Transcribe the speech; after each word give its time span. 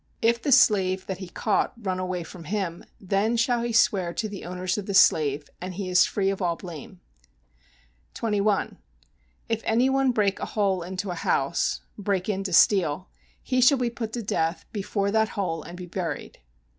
If 0.19 0.41
the 0.41 0.51
slave 0.51 1.05
that 1.05 1.19
he 1.19 1.29
caught 1.29 1.73
run 1.79 1.99
away 1.99 2.23
from 2.23 2.45
him, 2.45 2.83
then 2.99 3.37
shall 3.37 3.61
he 3.61 3.71
swear 3.71 4.15
to 4.15 4.27
the 4.27 4.45
owners 4.45 4.75
of 4.79 4.87
the 4.87 4.95
slave, 4.95 5.47
and 5.61 5.75
he 5.75 5.89
is 5.89 6.07
free 6.07 6.31
of 6.31 6.41
all 6.41 6.55
blame. 6.55 6.99
21. 8.15 8.79
If 9.47 9.61
any 9.63 9.91
one 9.91 10.11
break 10.11 10.39
a 10.39 10.45
hole 10.57 10.81
into 10.81 11.11
a 11.11 11.13
house 11.13 11.81
[break 11.99 12.27
in 12.29 12.43
to 12.45 12.51
steal], 12.53 13.09
he 13.43 13.61
shall 13.61 13.77
be 13.77 13.91
put 13.91 14.11
to 14.13 14.23
death 14.23 14.65
before 14.71 15.11
that 15.11 15.29
hole 15.37 15.61
and 15.61 15.77
be 15.77 15.85
buried. 15.85 16.39